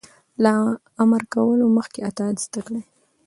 -له 0.43 0.53
امر 1.01 1.21
کولو 1.33 1.65
مخکې 1.77 1.99
اطاعت 2.09 2.37
زده 2.45 2.59
کړه. 2.67 2.81